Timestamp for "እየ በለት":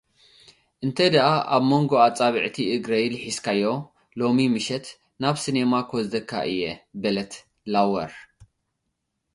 6.51-7.33